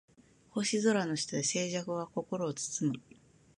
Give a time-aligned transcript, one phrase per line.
[0.49, 3.03] 星空の下で静寂が心を包む